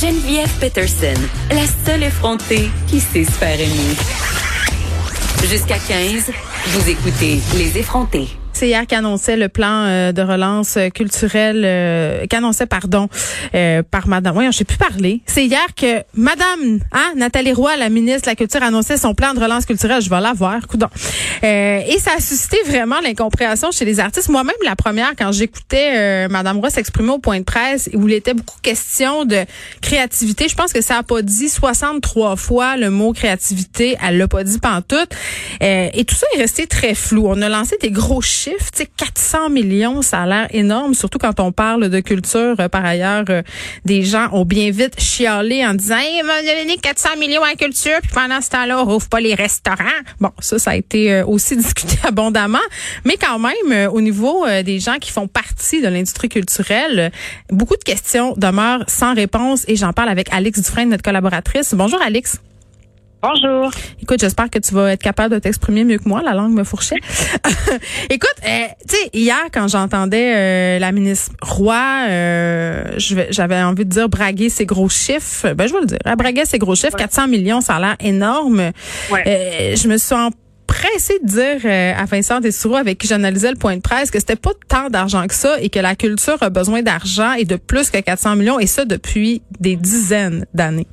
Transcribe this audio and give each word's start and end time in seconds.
Geneviève 0.00 0.48
Peterson, 0.60 1.20
la 1.50 1.66
seule 1.84 2.04
effrontée 2.04 2.70
qui 2.86 3.00
sait 3.00 3.24
se 3.24 3.44
aimer. 3.44 3.96
Jusqu'à 5.48 5.76
15, 5.76 6.30
vous 6.68 6.88
écoutez 6.88 7.40
Les 7.56 7.76
effrontés. 7.78 8.28
C'est 8.58 8.66
hier 8.66 8.88
qu'annonçait 8.88 9.36
le 9.36 9.48
plan 9.48 9.84
euh, 9.84 10.10
de 10.10 10.20
relance 10.20 10.78
culturelle, 10.92 11.62
euh, 11.64 12.26
qu'annonçait, 12.28 12.66
pardon, 12.66 13.08
euh, 13.54 13.84
par 13.88 14.08
Madame. 14.08 14.36
Oui, 14.36 14.46
je 14.50 14.50
sais 14.50 14.64
plus 14.64 14.78
parler. 14.78 15.20
C'est 15.26 15.46
hier 15.46 15.64
que 15.76 16.02
Madame, 16.14 16.80
hein, 16.90 17.12
Nathalie 17.14 17.52
Roy, 17.52 17.76
la 17.76 17.88
ministre 17.88 18.22
de 18.22 18.30
la 18.30 18.34
Culture, 18.34 18.60
annonçait 18.64 18.96
son 18.96 19.14
plan 19.14 19.32
de 19.32 19.38
relance 19.38 19.64
culturelle. 19.64 20.02
Je 20.02 20.10
vais 20.10 20.20
la 20.20 20.32
voir, 20.32 20.66
coudon. 20.66 20.88
Euh, 21.44 21.82
et 21.86 22.00
ça 22.00 22.14
a 22.16 22.20
suscité 22.20 22.56
vraiment 22.66 22.98
l'incompréhension 23.00 23.70
chez 23.70 23.84
les 23.84 24.00
artistes. 24.00 24.28
Moi-même, 24.28 24.56
la 24.64 24.74
première, 24.74 25.12
quand 25.16 25.30
j'écoutais 25.30 26.26
Madame 26.26 26.58
Roy 26.58 26.70
s'exprimer 26.70 27.10
au 27.10 27.18
point 27.20 27.38
de 27.38 27.44
presse, 27.44 27.88
où 27.94 28.08
il 28.08 28.14
était 28.14 28.34
beaucoup 28.34 28.58
question 28.60 29.24
de 29.24 29.44
créativité, 29.80 30.48
je 30.48 30.56
pense 30.56 30.72
que 30.72 30.80
ça 30.80 30.96
a 30.96 31.02
pas 31.04 31.22
dit 31.22 31.48
63 31.48 32.34
fois 32.34 32.76
le 32.76 32.90
mot 32.90 33.12
créativité. 33.12 33.96
Elle 34.04 34.18
l'a 34.18 34.26
pas 34.26 34.42
dit 34.42 34.58
pantoute. 34.58 35.10
et 35.60 36.04
tout 36.04 36.16
ça 36.16 36.26
est 36.34 36.40
resté 36.40 36.66
très 36.66 36.96
flou. 36.96 37.28
On 37.28 37.40
a 37.40 37.48
lancé 37.48 37.76
des 37.80 37.92
gros 37.92 38.20
chiffres 38.20 38.47
chiffre, 38.48 38.70
400 38.96 39.50
millions, 39.50 40.02
ça 40.02 40.22
a 40.22 40.26
l'air 40.26 40.48
énorme, 40.50 40.94
surtout 40.94 41.18
quand 41.18 41.40
on 41.40 41.52
parle 41.52 41.88
de 41.88 42.00
culture. 42.00 42.56
Euh, 42.58 42.68
par 42.68 42.84
ailleurs, 42.84 43.24
euh, 43.28 43.42
des 43.84 44.02
gens 44.02 44.28
ont 44.32 44.44
bien 44.44 44.70
vite 44.70 45.00
chialé 45.00 45.64
en 45.66 45.74
disant, 45.74 45.98
hey, 45.98 46.22
m'a 46.22 46.40
donné 46.42 46.76
400 46.76 47.10
millions 47.18 47.42
à 47.42 47.54
culture, 47.54 47.98
puis 48.02 48.10
pendant 48.12 48.40
ce 48.40 48.50
temps-là, 48.50 48.80
on 48.80 48.84
rouvre 48.84 49.08
pas 49.08 49.20
les 49.20 49.34
restaurants. 49.34 49.84
Bon, 50.20 50.30
ça, 50.38 50.58
ça 50.58 50.70
a 50.70 50.76
été 50.76 51.12
euh, 51.12 51.26
aussi 51.26 51.56
discuté 51.64 51.96
abondamment, 52.04 52.58
mais 53.04 53.16
quand 53.16 53.38
même, 53.38 53.88
au 53.90 54.00
niveau 54.00 54.46
des 54.64 54.80
gens 54.80 54.96
qui 55.00 55.10
font 55.10 55.28
partie 55.28 55.80
de 55.82 55.88
l'industrie 55.88 56.28
culturelle, 56.28 57.10
beaucoup 57.50 57.76
de 57.76 57.84
questions 57.84 58.34
demeurent 58.36 58.84
sans 58.88 59.14
réponse 59.14 59.64
et 59.68 59.76
j'en 59.76 59.92
parle 59.92 60.08
avec 60.08 60.32
Alix 60.32 60.60
Dufresne, 60.60 60.90
notre 60.90 61.02
collaboratrice. 61.02 61.74
Bonjour, 61.74 62.00
Alix. 62.02 62.38
Bonjour. 63.20 63.72
Écoute, 64.00 64.20
j'espère 64.20 64.48
que 64.48 64.60
tu 64.60 64.72
vas 64.74 64.92
être 64.92 65.02
capable 65.02 65.34
de 65.34 65.40
t'exprimer 65.40 65.82
mieux 65.82 65.98
que 65.98 66.08
moi. 66.08 66.22
La 66.22 66.34
langue 66.34 66.52
me 66.52 66.62
fourchait. 66.62 67.00
Écoute, 68.10 68.34
euh, 68.46 68.66
tu 68.88 68.94
sais, 68.94 69.10
hier, 69.12 69.42
quand 69.52 69.66
j'entendais 69.66 70.34
euh, 70.36 70.78
la 70.78 70.92
ministre 70.92 71.32
Roy, 71.42 71.74
euh, 72.08 72.84
j'avais 72.96 73.60
envie 73.60 73.84
de 73.84 73.90
dire 73.90 74.08
braguer 74.08 74.50
ses 74.50 74.66
gros 74.66 74.88
chiffres. 74.88 75.52
Ben, 75.54 75.66
je 75.66 75.72
vais 75.72 75.80
le 75.80 75.86
dire. 75.86 75.98
Braguait 76.16 76.44
ses 76.44 76.58
gros 76.58 76.76
chiffres. 76.76 76.96
400 76.96 77.26
millions, 77.26 77.60
ça 77.60 77.76
a 77.76 77.80
l'air 77.80 77.96
énorme. 77.98 78.70
Ouais. 79.10 79.74
je 79.76 79.88
me 79.88 79.96
suis 79.96 80.14
pressée 80.68 81.18
de 81.24 81.26
dire 81.26 81.96
à 81.98 82.04
Vincent 82.04 82.38
Dessoureau, 82.40 82.76
avec 82.76 82.98
qui 82.98 83.08
j'analysais 83.08 83.50
le 83.50 83.56
point 83.56 83.74
de 83.74 83.80
presse, 83.80 84.12
que 84.12 84.20
c'était 84.20 84.36
pas 84.36 84.52
tant 84.68 84.90
d'argent 84.90 85.26
que 85.26 85.34
ça 85.34 85.60
et 85.60 85.70
que 85.70 85.80
la 85.80 85.96
culture 85.96 86.40
a 86.40 86.50
besoin 86.50 86.82
d'argent 86.82 87.32
et 87.32 87.44
de 87.44 87.56
plus 87.56 87.90
que 87.90 87.98
400 87.98 88.36
millions, 88.36 88.60
et 88.60 88.66
ça 88.66 88.84
depuis 88.84 89.42
des 89.58 89.74
dizaines 89.74 90.46
d'années. 90.54 90.86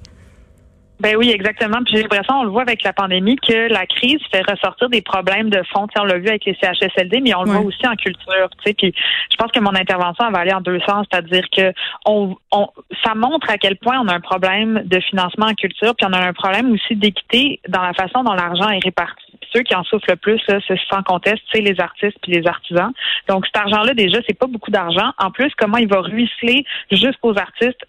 Ben 0.99 1.17
oui, 1.17 1.29
exactement. 1.29 1.79
Puis 1.83 1.95
j'ai 1.95 2.03
l'impression, 2.03 2.35
on 2.35 2.43
le 2.43 2.49
voit 2.49 2.61
avec 2.61 2.81
la 2.83 2.93
pandémie, 2.93 3.35
que 3.35 3.69
la 3.71 3.85
crise 3.85 4.19
fait 4.31 4.49
ressortir 4.49 4.89
des 4.89 5.01
problèmes 5.01 5.49
de 5.49 5.61
fond. 5.73 5.87
on 5.97 6.03
l'a 6.03 6.17
vu 6.17 6.29
avec 6.29 6.45
les 6.45 6.55
CHSLD, 6.55 7.19
mais 7.19 7.35
on 7.35 7.43
le 7.43 7.51
voit 7.51 7.61
aussi 7.61 7.85
en 7.85 7.95
culture. 7.95 8.49
Puis 8.63 8.93
je 9.29 9.35
pense 9.37 9.51
que 9.51 9.59
mon 9.59 9.75
intervention 9.75 10.29
va 10.31 10.39
aller 10.39 10.53
en 10.53 10.61
deux 10.61 10.79
sens, 10.87 11.05
c'est-à-dire 11.11 11.45
que 11.55 11.73
on, 12.05 12.35
on, 12.51 12.69
ça 13.03 13.13
montre 13.13 13.49
à 13.49 13.57
quel 13.57 13.75
point 13.75 13.99
on 13.99 14.07
a 14.07 14.13
un 14.13 14.21
problème 14.21 14.83
de 14.85 14.99
financement 15.01 15.47
en 15.47 15.53
culture, 15.53 15.95
puis 15.95 16.07
on 16.09 16.13
a 16.13 16.19
un 16.19 16.33
problème 16.33 16.71
aussi 16.71 16.95
d'équité 16.95 17.59
dans 17.67 17.81
la 17.81 17.93
façon 17.93 18.23
dont 18.23 18.33
l'argent 18.33 18.69
est 18.69 18.83
réparti. 18.83 19.21
ceux 19.53 19.63
qui 19.63 19.75
en 19.75 19.83
souffrent 19.83 20.09
le 20.09 20.15
plus, 20.15 20.41
c'est 20.47 20.79
sans 20.89 21.03
conteste, 21.03 21.41
c'est 21.51 21.61
les 21.61 21.79
artistes 21.79 22.17
puis 22.21 22.31
les 22.31 22.47
artisans. 22.47 22.91
Donc 23.27 23.45
cet 23.47 23.57
argent-là, 23.57 23.93
déjà, 23.93 24.19
c'est 24.27 24.37
pas 24.37 24.47
beaucoup 24.47 24.71
d'argent. 24.71 25.11
En 25.17 25.31
plus, 25.31 25.51
comment 25.57 25.77
il 25.77 25.89
va 25.89 25.99
ruisseler 25.99 26.65
jusqu'aux 26.89 27.37
artistes 27.37 27.85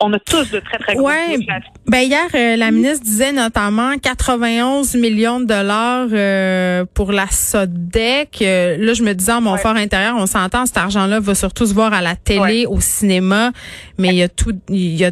on 0.00 0.12
a 0.12 0.18
tous 0.18 0.50
de 0.50 0.60
très, 0.60 0.78
très 0.78 0.94
gros 0.94 1.06
ouais. 1.06 1.38
Ben 1.86 2.00
hier, 2.00 2.26
euh, 2.34 2.56
la 2.56 2.70
ministre 2.70 3.04
disait 3.04 3.32
notamment 3.32 3.98
91 3.98 4.94
millions 4.96 5.40
de 5.40 5.46
dollars 5.46 6.08
euh, 6.12 6.84
pour 6.94 7.12
la 7.12 7.26
SODEC. 7.26 8.38
Euh, 8.42 8.76
là, 8.78 8.94
je 8.94 9.02
me 9.02 9.12
disais, 9.12 9.32
en 9.32 9.40
mon 9.40 9.56
fort 9.56 9.76
intérieur, 9.76 10.16
on 10.16 10.26
s'entend, 10.26 10.66
cet 10.66 10.78
argent-là 10.78 11.20
va 11.20 11.34
surtout 11.34 11.66
se 11.66 11.74
voir 11.74 11.92
à 11.92 12.02
la 12.02 12.16
télé, 12.16 12.66
au 12.66 12.80
cinéma, 12.80 13.52
mais 13.98 14.08
il 14.08 14.16
y 14.16 14.22
a 14.22 14.28
tout, 14.28 14.58
il 14.68 14.96
y 14.96 15.04
a 15.04 15.10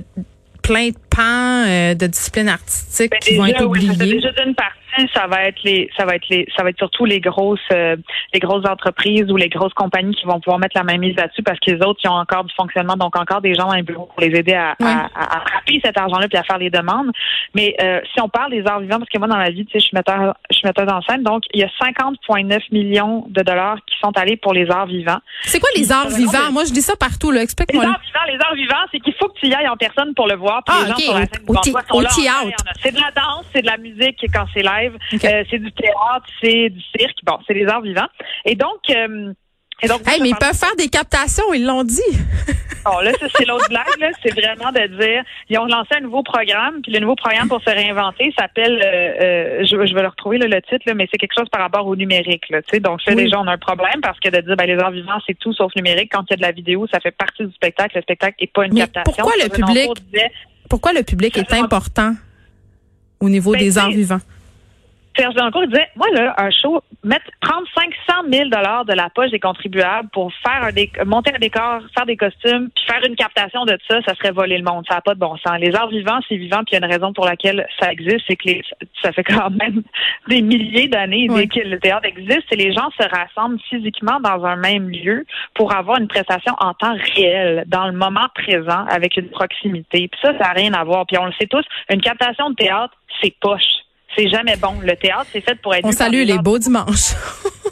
plein 0.63 0.89
de 0.89 0.97
pans 1.11 1.95
de 1.95 2.07
disciplines 2.07 2.49
artistiques 2.49 3.11
ben, 3.11 3.19
qui 3.21 3.37
vont 3.37 3.47
être 3.47 3.65
oubliés. 3.65 3.95
déjà 3.97 4.31
d'une 4.33 4.55
partie 4.55 4.82
ça 5.15 5.27
va 5.27 5.45
être 5.45 5.63
les, 5.65 5.91
ça 5.97 6.05
va 6.05 6.17
être 6.17 6.29
les, 6.29 6.47
ça 6.57 6.63
va 6.63 6.71
être 6.71 6.79
surtout 6.79 7.05
les 7.05 7.21
grosses, 7.21 7.61
euh, 7.73 7.97
les 8.33 8.41
grosses 8.41 8.69
entreprises 8.69 9.31
ou 9.31 9.37
les 9.37 9.49
grosses 9.49 9.75
compagnies 9.75 10.15
qui 10.15 10.27
vont 10.27 10.41
pouvoir 10.41 10.59
mettre 10.59 10.77
la 10.77 10.85
main 10.85 10.99
mise 10.99 11.17
là-dessus 11.17 11.43
parce 11.43 11.59
que 11.59 11.71
les 11.71 11.83
autres, 11.83 12.01
ils 12.05 12.09
ont 12.09 12.15
encore 12.15 12.45
du 12.45 12.55
fonctionnement, 12.55 12.97
donc 12.97 13.17
encore 13.17 13.41
des 13.41 13.55
gens 13.55 13.67
dans 13.67 13.75
les 13.75 13.83
bureaux 13.83 14.07
pour 14.07 14.21
les 14.21 14.39
aider 14.39 14.55
à, 14.55 14.77
à, 14.83 15.07
à, 15.15 15.45
cet 15.83 15.99
argent-là 15.99 16.29
puis 16.29 16.39
à 16.39 16.43
faire 16.43 16.59
les 16.59 16.71
demandes. 16.71 17.11
Mais 17.55 17.75
euh, 17.83 18.01
si 18.13 18.21
on 18.21 18.29
parle 18.29 18.51
des 18.51 18.67
arts 18.67 18.81
vivants, 18.81 18.99
parce 18.99 19.11
que 19.11 19.19
moi 19.19 19.29
dans 19.29 19.37
la 19.37 19.51
vie, 19.51 19.65
tu 19.67 19.73
sais, 19.73 19.79
je 19.79 19.87
suis 19.87 19.97
metteur, 19.97 20.35
je 20.51 20.57
suis 20.57 20.67
metteur 20.67 20.87
en 20.93 21.01
scène, 21.03 21.23
donc 21.23 21.43
il 21.53 21.61
y 21.61 21.65
a 21.65 21.69
50,9 21.81 22.61
millions 22.73 23.25
de 23.29 23.43
dollars 23.43 23.79
qui 23.87 23.97
sont 24.01 24.13
allés 24.17 24.37
pour 24.37 24.53
les 24.53 24.71
arts 24.71 24.87
vivants. 24.87 25.21
C'est 25.43 25.61
quoi 25.61 25.71
les 25.77 25.91
arts 25.91 26.09
vivants? 26.09 26.53
Moi, 26.53 26.65
je 26.65 26.73
dis 26.73 26.83
ça 26.83 26.95
partout. 26.97 27.31
Là, 27.31 27.43
explique-moi. 27.43 27.85
Les 27.85 27.91
arts 27.91 28.01
vivants, 28.01 28.33
les 28.33 28.45
arts 28.45 28.55
vivants, 28.55 28.87
c'est 28.93 29.01
qu'il 29.01 29.15
faut 29.15 29.29
que 29.29 29.39
tu 29.39 29.49
y 29.49 29.55
ailles 29.55 29.69
en 29.69 29.77
personne 29.77 30.15
pour 30.15 30.29
le 30.29 30.37
voir. 30.37 30.63
Puis 30.65 30.75
ah, 30.77 30.83
les 30.83 30.89
gens 30.89 30.97
sur 30.97 31.15
la 31.15 32.11
scène, 32.11 32.53
c'est 32.83 32.95
de 32.95 33.01
la 33.01 33.11
danse, 33.11 33.47
c'est 33.55 33.63
de 33.63 33.67
la 33.67 33.77
musique 33.77 34.25
quand 34.33 34.45
c'est 34.53 34.63
live 34.63 34.82
euh, 34.91 35.45
c'est 35.51 35.59
du 35.59 35.73
théâtre, 35.73 36.27
c'est 36.43 36.71
du 36.71 36.83
cirque. 36.97 37.19
Bon, 37.25 37.39
c'est 37.47 37.55
les 37.55 37.67
arts 37.67 37.83
vivants. 37.83 38.09
Et 38.45 38.55
donc, 38.55 38.81
euh, 38.91 39.33
et 39.83 39.89
donc, 39.89 40.01
hey, 40.07 40.21
mais 40.21 40.29
ils 40.29 40.37
peuvent 40.37 40.57
faire 40.57 40.77
des 40.77 40.89
captations, 40.89 41.53
ils 41.53 41.67
l'ont 41.67 41.83
dit. 41.83 42.01
bon, 42.85 43.01
là, 43.01 43.11
c'est 43.37 43.45
l'autre 43.45 43.69
blague, 43.69 43.99
là. 43.99 44.11
C'est 44.23 44.33
vraiment 44.33 44.71
de 44.71 44.87
dire, 44.97 45.25
ils 45.49 45.59
ont 45.59 45.67
lancé 45.67 45.89
un 45.97 46.01
nouveau 46.01 46.23
programme, 46.23 46.83
puis 46.83 46.93
le 46.93 47.01
nouveau 47.01 47.17
programme 47.17 47.49
pour 47.49 47.61
se 47.63 47.71
réinventer 47.71 48.33
s'appelle, 48.39 48.81
euh, 48.85 49.65
je, 49.65 49.77
vais 49.77 50.03
le 50.03 50.09
retrouver, 50.09 50.39
le 50.39 50.63
titre, 50.63 50.85
là, 50.87 50.95
mais 50.95 51.09
c'est 51.11 51.19
quelque 51.19 51.35
chose 51.37 51.49
par 51.51 51.63
rapport 51.63 51.85
au 51.85 51.97
numérique, 51.97 52.49
là, 52.49 52.63
tu 52.63 52.71
sais. 52.71 52.81
Donc, 52.81 53.03
ça, 53.03 53.13
déjà, 53.13 53.41
on 53.41 53.47
a 53.49 53.53
un 53.53 53.59
problème 53.59 54.01
parce 54.03 54.21
que 54.21 54.29
de 54.29 54.41
dire, 54.41 54.57
ben, 54.57 54.67
les 54.67 54.79
arts 54.79 54.93
vivants, 54.93 55.19
c'est 55.27 55.37
tout 55.37 55.53
sauf 55.53 55.75
numérique. 55.75 56.13
Quand 56.13 56.23
il 56.29 56.31
y 56.31 56.35
a 56.35 56.37
de 56.37 56.43
la 56.43 56.53
vidéo, 56.53 56.87
ça 56.93 57.01
fait 57.01 57.11
partie 57.11 57.45
du 57.45 57.53
spectacle. 57.53 57.97
Le 57.97 58.03
spectacle 58.03 58.37
n'est 58.41 58.47
pas 58.47 58.67
une 58.67 58.75
captation. 58.75 59.25
Pourquoi 59.25 59.33
le 59.43 59.49
public, 59.49 59.91
pourquoi 60.71 60.93
le 60.93 61.03
public 61.03 61.37
est 61.39 61.53
important 61.55 62.15
au 63.19 63.29
niveau 63.29 63.53
ben, 63.53 63.59
des 63.59 63.79
arts 63.79 63.91
vivants? 63.91 64.21
Serge 65.17 65.35
Dancourt 65.35 65.67
disait, 65.67 65.89
moi, 65.97 66.07
là, 66.13 66.35
un 66.39 66.51
show, 66.51 66.81
mettre, 67.05 67.27
prendre 67.41 67.67
500 67.75 68.23
000 68.31 68.49
dollars 68.49 68.85
de 68.85 68.95
la 68.95 69.11
poche 69.11 69.31
des 69.31 69.41
contribuables 69.41 70.09
pour 70.11 70.33
faire 70.45 70.63
un 70.65 71.05
monter 71.05 71.35
un 71.35 71.39
décor, 71.39 71.81
faire 71.95 72.07
des 72.07 72.17
costumes, 72.17 72.71
puis 72.75 72.85
faire 72.87 73.05
une 73.07 73.17
captation 73.17 73.65
de 73.65 73.77
ça, 73.89 74.01
ça 74.07 74.15
serait 74.15 74.31
voler 74.31 74.57
le 74.57 74.65
monde. 74.65 74.85
Ça 74.89 74.97
n'a 74.97 75.01
pas 75.03 75.15
de 75.15 75.21
bon 75.21 75.37
sens. 75.37 75.59
Les 75.59 75.75
arts 75.75 75.89
vivants, 75.89 76.21
c'est 76.29 76.37
vivant, 76.37 76.59
puis 76.59 76.73
il 76.77 76.81
y 76.81 76.83
a 76.83 76.87
une 76.87 76.93
raison 76.93 77.13
pour 77.13 77.27
laquelle 77.27 77.67
ça 77.79 77.93
existe, 77.93 78.23
c'est 78.27 78.37
que 78.37 78.49
les, 78.49 78.63
ça 79.03 79.13
fait 79.13 79.25
quand 79.25 79.51
même 79.51 79.83
des 80.29 80.41
milliers 80.41 80.89
d'années 80.89 81.27
que 81.27 81.61
le 81.61 81.79
théâtre 81.79 82.07
existe, 82.07 82.51
et 82.51 82.57
les 82.57 82.73
gens 82.73 82.91
se 82.99 83.07
rassemblent 83.09 83.61
physiquement 83.69 84.19
dans 84.21 84.45
un 84.45 84.57
même 84.57 84.89
lieu 84.89 85.27
pour 85.55 85.75
avoir 85.75 85.99
une 85.99 86.09
prestation 86.09 86.55
en 86.59 86.73
temps 86.75 86.97
réel, 87.17 87.65
dans 87.67 87.87
le 87.87 87.93
moment 87.93 88.29
présent, 88.35 88.87
avec 88.89 89.17
une 89.17 89.29
proximité. 89.29 90.09
Puis 90.09 90.21
ça, 90.23 90.33
ça 90.39 90.45
n'a 90.45 90.53
rien 90.53 90.73
à 90.73 90.85
voir. 90.85 91.07
Puis 91.07 91.19
on 91.19 91.27
le 91.27 91.33
sait 91.33 91.47
tous, 91.47 91.65
une 91.91 92.01
captation 92.01 92.51
de 92.51 92.55
théâtre, 92.55 92.95
c'est 93.21 93.35
poche 93.41 93.83
c'est 94.17 94.29
jamais 94.29 94.57
bon. 94.57 94.75
Le 94.83 94.97
théâtre, 94.97 95.27
c'est 95.33 95.41
fait 95.41 95.55
pour 95.61 95.75
être. 95.75 95.85
On 95.85 95.93
salue 95.93 96.25
les 96.25 96.39
beaux 96.39 96.59
dimanches. 96.59 97.15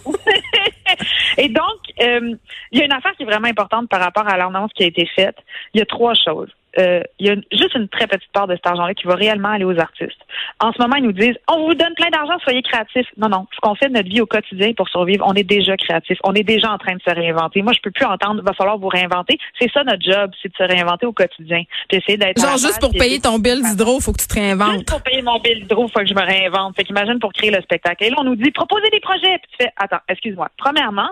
Et 1.39 1.49
donc, 1.49 1.81
euh, 2.03 2.35
il 2.73 2.79
y 2.79 2.83
a 2.83 2.85
une 2.85 2.93
affaire 2.93 3.13
qui 3.17 3.23
est 3.23 3.27
vraiment 3.27 3.49
importante 3.49 3.89
par 3.89 4.01
rapport 4.01 4.29
à 4.29 4.37
l'annonce 4.37 4.71
qui 4.75 4.83
a 4.83 4.87
été 4.87 5.07
faite. 5.07 5.37
Il 5.75 5.79
y 5.79 5.83
a 5.83 5.87
trois 5.87 6.15
choses. 6.15 6.51
Euh, 6.79 7.03
il 7.19 7.27
y 7.27 7.31
a 7.31 7.35
juste 7.53 7.75
une 7.75 7.89
très 7.89 8.07
petite 8.07 8.31
part 8.33 8.47
de 8.47 8.55
cet 8.55 8.67
argent-là 8.67 8.95
qui 8.95 9.07
va 9.07 9.15
réellement 9.15 9.49
aller 9.49 9.65
aux 9.65 9.79
artistes. 9.79 10.21
En 10.61 10.73
ce 10.73 10.81
moment, 10.81 10.97
ils 10.97 11.05
nous 11.05 11.13
disent 11.13 11.37
on 11.49 11.67
vous 11.67 11.75
donne 11.75 11.95
plein 11.95 12.11
d'argent, 12.11 12.39
soyez 12.43 12.63
créatifs. 12.63 13.07
Non, 13.17 13.29
non. 13.29 13.47
Ce 13.55 13.61
qu'on 13.61 13.75
fait 13.75 13.89
de 13.89 13.95
notre 13.95 14.09
vie 14.09 14.21
au 14.21 14.27
quotidien 14.27 14.73
pour 14.75 14.89
survivre, 14.89 15.25
on 15.27 15.35
est 15.35 15.45
déjà 15.45 15.77
créatif. 15.77 16.19
On 16.25 16.35
est 16.35 16.45
déjà 16.45 16.71
en 16.71 16.79
train 16.79 16.95
de 16.95 17.03
se 17.03 17.11
réinventer. 17.11 17.63
Moi, 17.63 17.73
je 17.73 17.81
peux 17.81 17.91
plus 17.91 18.05
entendre 18.05 18.43
va 18.43 18.53
falloir 18.53 18.79
vous 18.79 18.89
réinventer. 18.89 19.39
C'est 19.59 19.71
ça 19.73 19.85
notre 19.85 20.03
job, 20.03 20.31
c'est 20.43 20.49
de 20.49 20.57
se 20.57 20.63
réinventer 20.63 21.07
au 21.07 21.13
quotidien. 21.13 21.63
D'être. 21.91 22.41
Genre 22.41 22.57
juste 22.57 22.81
pour 22.81 22.93
payer 22.93 23.21
ton 23.21 23.39
bill 23.39 23.63
d'hydro, 23.63 24.01
faut 24.01 24.13
que 24.13 24.23
tu 24.23 24.27
te 24.27 24.35
réinventes. 24.35 24.73
Juste 24.73 24.89
pour 24.89 25.03
payer 25.03 25.23
mon 25.23 25.39
bill 25.39 25.61
d'hydro, 25.61 25.89
faut 25.89 26.01
que 26.01 26.07
je 26.07 26.15
me 26.15 26.25
réinvente. 26.25 26.77
Fait 26.77 26.85
qu'imagine 26.85 27.19
pour 27.19 27.33
créer 27.33 27.51
le 27.51 27.61
spectacle. 27.63 28.05
Et 28.05 28.11
là, 28.11 28.17
on 28.21 28.25
nous 28.25 28.37
dit 28.37 28.51
proposez 28.51 28.89
des 28.91 29.01
projets. 29.01 29.39
Puis 29.39 29.51
tu 29.59 29.65
fais 29.65 29.73
attends, 29.77 30.01
excuse-moi. 30.09 30.49
Premièrement, 30.57 31.11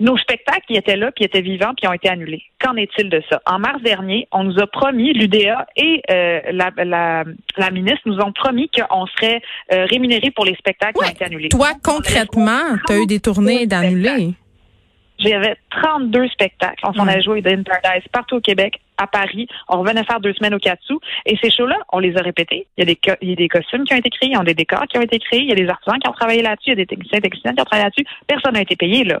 nos 0.00 0.16
spectacles 0.18 0.64
qui 0.66 0.74
étaient 0.74 0.96
là, 0.96 1.12
qui 1.12 1.24
étaient 1.24 1.40
vivants, 1.40 1.72
puis 1.76 1.88
ont 1.88 1.92
été 1.92 2.08
annulés. 2.08 2.42
Qu'en 2.60 2.76
est-il 2.76 3.08
de 3.08 3.22
ça? 3.30 3.40
En 3.46 3.58
mars 3.58 3.80
dernier, 3.82 4.26
on 4.32 4.44
nous 4.44 4.58
a 4.58 4.66
promis, 4.66 5.12
l'UDA 5.12 5.66
et 5.76 6.02
euh, 6.10 6.40
la, 6.52 6.70
la, 6.84 7.24
la, 7.56 7.70
ministre 7.70 8.00
nous 8.06 8.18
ont 8.18 8.32
promis 8.32 8.68
qu'on 8.70 9.06
serait 9.06 9.40
euh, 9.72 9.86
rémunérés 9.86 10.30
pour 10.30 10.44
les 10.44 10.54
spectacles 10.56 10.98
qui 10.98 11.04
ont 11.04 11.10
été 11.10 11.24
annulés. 11.24 11.48
Toi, 11.50 11.70
concrètement, 11.82 12.76
tu 12.86 12.92
as 12.92 12.98
eu 12.98 13.06
des 13.06 13.20
tournées 13.20 13.66
d'annulés. 13.66 14.34
J'avais 15.18 15.56
32 15.70 16.28
spectacles. 16.28 16.84
On 16.84 16.92
s'en 16.92 17.06
a 17.06 17.20
joué 17.20 17.40
dans 17.40 17.62
Paradise 17.62 18.02
partout 18.12 18.36
au 18.36 18.40
Québec, 18.40 18.80
à 18.98 19.06
Paris. 19.06 19.46
On 19.68 19.80
revenait 19.80 20.02
faire 20.04 20.18
deux 20.18 20.34
semaines 20.34 20.54
au 20.54 20.58
Katsu. 20.58 20.94
Et 21.24 21.36
ces 21.40 21.50
shows-là, 21.50 21.78
on 21.92 22.00
les 22.00 22.16
a 22.16 22.20
répétés. 22.20 22.66
Il 22.76 22.80
y 22.80 22.82
a, 22.82 22.86
des, 22.86 22.98
il 23.22 23.30
y 23.30 23.32
a 23.32 23.36
des 23.36 23.48
costumes 23.48 23.84
qui 23.84 23.94
ont 23.94 23.98
été 23.98 24.10
créés, 24.10 24.30
il 24.30 24.36
y 24.36 24.36
a 24.36 24.42
des 24.42 24.54
décors 24.54 24.86
qui 24.88 24.98
ont 24.98 25.02
été 25.02 25.18
créés, 25.20 25.42
il 25.42 25.48
y 25.48 25.52
a 25.52 25.54
des 25.54 25.68
artisans 25.68 25.98
qui 26.00 26.08
ont 26.08 26.12
travaillé 26.12 26.42
là-dessus, 26.42 26.70
il 26.70 26.70
y 26.70 26.72
a 26.72 26.76
des 26.76 26.86
techniciens, 26.86 27.20
techniciens 27.20 27.54
qui 27.54 27.60
ont 27.60 27.64
travaillé 27.64 27.84
là-dessus. 27.84 28.06
Personne 28.26 28.54
n'a 28.54 28.62
été 28.62 28.74
payé, 28.74 29.04
là. 29.04 29.20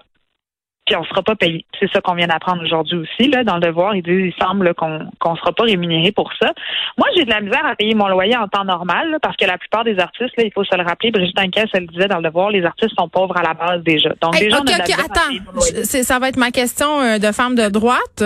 Puis 0.86 0.96
on 0.96 1.04
sera 1.04 1.22
pas 1.22 1.34
payé. 1.34 1.64
C'est 1.80 1.90
ça 1.92 2.00
qu'on 2.00 2.14
vient 2.14 2.26
d'apprendre 2.26 2.62
aujourd'hui 2.62 2.98
aussi 2.98 3.28
là 3.30 3.42
dans 3.42 3.54
le 3.56 3.60
devoir. 3.60 3.94
Il 3.96 4.02
dit 4.02 4.10
il 4.10 4.34
semble 4.38 4.74
qu'on 4.74 5.00
qu'on 5.18 5.34
sera 5.36 5.52
pas 5.52 5.64
rémunéré 5.64 6.12
pour 6.12 6.30
ça. 6.40 6.52
Moi, 6.98 7.08
j'ai 7.16 7.24
de 7.24 7.30
la 7.30 7.40
misère 7.40 7.64
à 7.64 7.74
payer 7.74 7.94
mon 7.94 8.06
loyer 8.08 8.36
en 8.36 8.48
temps 8.48 8.64
normal 8.64 9.18
parce 9.22 9.36
que 9.36 9.46
la 9.46 9.56
plupart 9.58 9.84
des 9.84 9.98
artistes, 9.98 10.36
là, 10.36 10.44
il 10.44 10.52
faut 10.52 10.64
se 10.64 10.76
le 10.76 10.82
rappeler, 10.82 11.10
Brigitte 11.10 11.38
Anquès, 11.38 11.66
elle 11.72 11.82
le 11.82 11.86
disait 11.88 12.08
dans 12.08 12.18
le 12.18 12.24
devoir, 12.24 12.50
les 12.50 12.64
artistes 12.64 12.94
sont 12.98 13.08
pauvres 13.08 13.36
à 13.36 13.42
la 13.42 13.54
base 13.54 13.82
déjà. 13.82 14.10
Donc 14.20 14.36
Hey, 14.36 14.44
déjà, 14.44 14.58
OK, 14.58 14.64
on 14.68 14.72
a 14.72 14.74
de 14.74 14.78
la 14.78 14.84
OK, 14.84 14.88
misère 14.88 15.00
à 15.00 15.04
attends. 15.04 16.02
Ça 16.04 16.18
va 16.18 16.28
être 16.28 16.36
ma 16.36 16.50
question 16.50 17.00
euh, 17.00 17.18
de 17.18 17.32
femme 17.32 17.54
de 17.54 17.68
droite. 17.68 18.22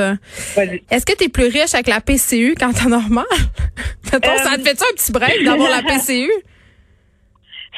Est-ce 0.91 1.07
que 1.07 1.17
tu 1.17 1.25
es 1.25 1.29
plus 1.29 1.45
riche 1.47 1.75
avec 1.75 1.87
la 1.87 2.01
PCU 2.01 2.55
qu'en 2.59 2.73
temps 2.73 2.89
normal? 2.89 3.25
Mettons, 4.13 4.31
Euh, 4.31 4.37
ça 4.39 4.57
te 4.57 4.63
fait-tu 4.63 4.83
un 4.83 4.95
petit 4.97 5.13
break 5.13 5.45
d'avoir 5.45 5.71
la 5.71 5.83
PCU? 5.83 6.31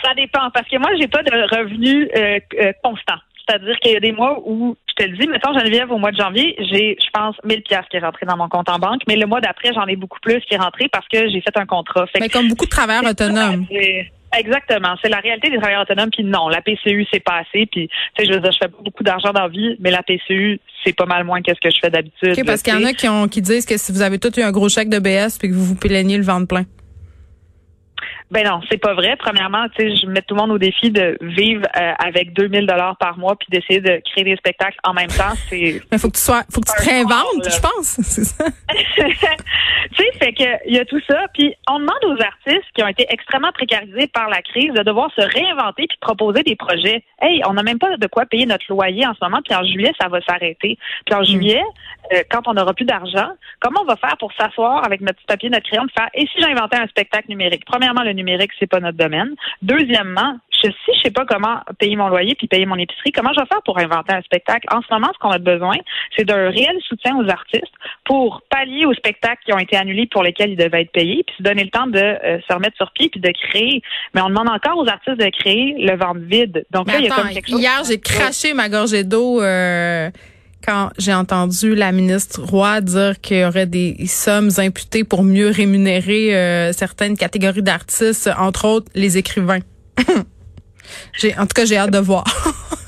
Ça 0.03 0.15
dépend 0.15 0.49
parce 0.55 0.67
que 0.67 0.79
moi, 0.79 0.89
j'ai 0.99 1.09
pas 1.09 1.23
de 1.23 1.31
revenus 1.55 2.09
euh, 2.17 2.39
euh, 2.59 2.73
constants. 2.83 3.21
C'est-à-dire 3.51 3.77
qu'il 3.81 3.93
y 3.93 3.97
a 3.97 4.01
des 4.01 4.13
mois 4.13 4.41
où, 4.45 4.77
je 4.89 5.05
te 5.05 5.11
le 5.11 5.17
dis, 5.17 5.27
mettons 5.27 5.53
Geneviève, 5.53 5.91
au 5.91 5.99
mois 5.99 6.13
de 6.13 6.17
janvier, 6.17 6.55
j'ai, 6.71 6.97
je 7.03 7.11
pense, 7.13 7.35
1000 7.45 7.63
pièces 7.63 7.85
qui 7.91 7.97
est 7.97 8.01
rentré 8.01 8.27
dans 8.27 8.37
mon 8.37 8.49
compte 8.49 8.69
en 8.69 8.79
banque, 8.79 9.03
mais 9.09 9.17
le 9.17 9.27
mois 9.27 9.41
d'après, 9.41 9.73
j'en 9.75 9.87
ai 9.87 9.97
beaucoup 9.97 10.21
plus 10.21 10.41
qui 10.41 10.55
est 10.55 10.59
rentré 10.59 10.89
parce 10.89 11.07
que 11.09 11.29
j'ai 11.29 11.41
fait 11.41 11.57
un 11.57 11.67
contrat. 11.67 12.07
Fait 12.07 12.21
Mais 12.21 12.29
comme 12.29 12.49
beaucoup 12.49 12.67
de 12.67 12.71
travailleurs 12.71 13.11
autonomes. 13.11 13.67
Exactement. 14.39 14.95
C'est 15.03 15.09
la 15.09 15.19
réalité 15.19 15.51
des 15.51 15.57
travailleurs 15.57 15.83
autonomes. 15.83 16.11
Puis 16.11 16.23
non, 16.23 16.49
la 16.49 16.63
PCU, 16.63 17.05
c'est 17.13 17.19
pas 17.19 17.39
assez. 17.41 17.67
Puis, 17.67 17.89
tu 17.89 17.95
sais, 18.17 18.29
je 18.29 18.35
veux 18.35 18.41
dire, 18.41 18.53
je 18.53 18.59
fais 18.59 18.69
pas 18.69 18.79
beaucoup 18.85 19.03
d'argent 19.03 19.33
dans 19.33 19.43
la 19.43 19.49
vie, 19.49 19.77
mais 19.81 19.91
la 19.91 20.05
PCU, 20.05 20.61
c'est 20.85 20.95
pas 20.95 21.07
mal 21.07 21.25
moins 21.25 21.43
que 21.43 21.53
ce 21.53 21.61
que 21.61 21.75
je 21.75 21.81
fais 21.81 21.91
d'habitude. 21.91 22.47
Parce 22.47 22.63
qu'il 22.63 22.73
y 22.73 22.77
en 22.77 22.85
a 22.85 22.93
qui, 22.93 23.09
ont, 23.09 23.27
qui 23.27 23.43
disent 23.43 23.67
que 23.67 23.77
si 23.77 23.91
vous 23.91 24.03
avez 24.03 24.21
tout 24.21 24.39
eu 24.39 24.43
un 24.43 24.53
gros 24.53 24.69
chèque 24.69 24.89
de 24.89 25.01
BS 25.01 25.39
puis 25.39 25.49
que 25.49 25.55
vous 25.55 25.65
vous 25.65 25.75
plaignez 25.75 26.17
le 26.17 26.23
ventre 26.23 26.47
plein. 26.47 26.65
Ben 28.31 28.47
non, 28.47 28.61
c'est 28.71 28.79
pas 28.79 28.95
vrai. 28.95 29.17
Premièrement, 29.17 29.67
tu 29.77 29.83
sais, 29.83 29.97
je 29.97 30.07
mets 30.07 30.23
tout 30.23 30.35
le 30.37 30.41
monde 30.41 30.53
au 30.53 30.59
défi 30.59 30.91
de 30.91 31.19
vivre 31.21 31.67
euh, 31.77 31.93
avec 31.99 32.33
2000 32.33 32.65
dollars 32.65 32.97
par 32.97 33.19
mois 33.19 33.35
puis 33.35 33.49
d'essayer 33.51 33.81
de 33.81 34.01
créer 34.09 34.23
des 34.23 34.37
spectacles 34.37 34.79
en 34.85 34.95
même 34.95 35.09
temps. 35.09 35.35
C'est 35.49 35.83
Mais 35.93 35.99
faut 35.99 36.09
que 36.09 36.17
tu 36.17 36.23
sois, 36.23 36.43
faut 36.49 36.61
que 36.61 36.71
tu 36.71 36.85
te 36.85 36.89
réinventes, 36.89 37.45
je 37.45 37.61
pense. 37.61 37.87
C'est 38.03 38.25
ça. 38.25 38.45
tu 38.95 39.03
sais, 39.97 40.13
fait 40.19 40.33
que 40.33 40.45
il 40.67 40.77
y 40.77 40.79
a 40.79 40.85
tout 40.85 41.01
ça. 41.09 41.25
Puis 41.35 41.53
on 41.69 41.81
demande 41.81 42.05
aux 42.05 42.23
artistes 42.23 42.71
qui 42.75 42.85
ont 42.85 42.89
été 42.89 43.05
extrêmement 43.09 43.51
précarisés 43.53 44.07
par 44.07 44.29
la 44.29 44.43
crise 44.43 44.73
de 44.75 44.83
devoir 44.83 45.11
se 45.17 45.23
réinventer 45.23 45.87
puis 45.89 45.99
proposer 46.01 46.45
des 46.45 46.55
projets. 46.55 47.03
Hey, 47.21 47.43
on 47.47 47.55
n'a 47.55 47.65
même 47.65 47.81
pas 47.81 47.97
de 47.97 48.07
quoi 48.07 48.27
payer 48.27 48.47
notre 48.47 48.65
loyer 48.69 49.07
en 49.07 49.15
ce 49.15 49.25
moment. 49.25 49.41
Puis 49.45 49.57
en 49.57 49.65
juillet, 49.65 49.93
ça 50.01 50.09
va 50.09 50.21
s'arrêter. 50.21 50.79
Puis 51.05 51.15
en 51.15 51.25
juillet, 51.25 51.63
euh, 52.13 52.23
quand 52.31 52.47
on 52.47 52.55
n'aura 52.55 52.75
plus 52.75 52.85
d'argent, 52.85 53.31
comment 53.61 53.81
on 53.83 53.87
va 53.87 53.97
faire 53.97 54.17
pour 54.19 54.33
s'asseoir 54.35 54.85
avec 54.85 55.01
notre 55.01 55.17
petit 55.17 55.27
papier, 55.27 55.51
notre 55.51 55.67
crayon, 55.67 55.85
de 55.85 55.91
faire 55.91 56.09
et 56.15 56.27
si 56.27 56.41
j'inventais 56.41 56.77
un 56.77 56.87
spectacle 56.87 57.29
numérique? 57.29 57.65
Premièrement, 57.67 58.03
le 58.03 58.13
numérique, 58.21 58.53
c'est 58.59 58.67
pas 58.67 58.81
notre 58.81 58.99
domaine. 58.99 59.35
Deuxièmement, 59.63 60.39
je, 60.51 60.71
si 60.71 60.93
je 60.97 61.01
sais 61.05 61.11
pas 61.11 61.25
comment 61.25 61.61
payer 61.79 61.97
mon 61.97 62.09
loyer 62.09 62.35
puis 62.35 62.47
payer 62.47 62.67
mon 62.67 62.77
épicerie, 62.77 63.13
comment 63.13 63.33
je 63.35 63.41
vais 63.41 63.47
faire 63.47 63.63
pour 63.65 63.79
inventer 63.79 64.13
un 64.15 64.23
spectacle? 64.23 64.67
En 64.73 64.83
ce 64.83 64.93
moment, 64.93 65.09
ce 65.15 65.19
qu'on 65.19 65.31
a 65.31 65.39
besoin, 65.39 65.77
c'est 66.17 66.25
d'un 66.25 66.51
réel 66.51 66.77
soutien 66.87 67.17
aux 67.17 67.29
artistes 67.29 67.73
pour 68.05 68.43
pallier 68.51 68.87
aux 68.87 68.95
spectacles 68.95 69.43
qui 69.45 69.53
ont 69.53 69.59
été 69.59 69.77
annulés 69.77 70.07
pour 70.07 70.23
lesquels 70.23 70.51
ils 70.51 70.57
devaient 70.57 70.83
être 70.83 70.93
payés, 70.93 71.23
puis 71.27 71.35
se 71.39 71.43
donner 71.43 71.65
le 71.65 71.71
temps 71.71 71.87
de 71.87 71.99
euh, 71.99 72.39
se 72.49 72.53
remettre 72.53 72.77
sur 72.77 72.91
pied 72.93 73.09
puis 73.09 73.21
de 73.21 73.33
créer. 73.49 73.83
Mais 74.15 74.21
on 74.21 74.29
demande 74.29 74.49
encore 74.49 74.79
aux 74.79 74.89
artistes 74.89 75.19
de 75.19 75.31
créer 75.31 75.75
le 75.79 75.97
ventre 75.97 76.21
vide. 76.21 76.65
Donc 76.71 76.87
Mais 76.87 76.95
là, 76.95 76.99
il 76.99 77.05
y 77.07 77.11
a 77.11 77.15
comme 77.15 77.31
quelque 77.31 77.51
chose. 77.51 77.61
hier, 77.61 77.83
j'ai 77.87 78.01
craché 78.01 78.55
ma 78.55 78.69
gorgée 78.69 79.05
d'eau 79.05 79.41
euh, 79.43 80.11
quand 80.65 80.91
j'ai 80.99 81.15
entendu 81.15 81.75
la 81.75 81.93
ministre 81.93 82.43
Roy 82.43 82.81
dire 82.81 83.21
qu'il 83.21 83.39
y 83.39 83.45
aurait 83.45 83.67
des 83.67 84.07
sommes 84.07 84.51
imputées 84.59 85.05
pour 85.05 85.23
mieux 85.23 85.51
rémunérer 85.51 86.37
euh, 86.37 86.73
certaines 86.73 87.17
catégories 87.17 87.63
d'artistes, 87.63 88.31
entre 88.39 88.67
autres 88.67 88.91
les 88.95 89.19
écrivains. 89.19 89.61
j'ai, 91.19 91.37
en 91.37 91.43
tout 91.43 91.55
cas, 91.55 91.65
j'ai 91.65 91.77
hâte 91.77 91.91
de 91.91 91.99
voir. 91.99 92.25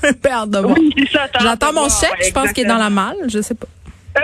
J'ai 0.03 0.31
hâte 0.31 0.49
de 0.49 0.59
voir. 0.59 0.75
Oui, 0.77 0.93
J'attends 1.39 1.71
mon 1.71 1.87
chèque, 1.87 2.11
ouais, 2.11 2.27
je 2.27 2.33
pense 2.33 2.51
qu'il 2.51 2.65
est 2.65 2.67
dans 2.67 2.77
la 2.77 2.89
malle, 2.89 3.15
je 3.29 3.39
sais 3.41 3.55
pas. 3.55 3.67